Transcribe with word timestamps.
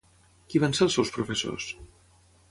Qui 0.53 0.61
van 0.63 0.71
ser 0.77 0.81
els 0.85 0.97
seus 0.99 1.11
professors? 1.17 1.67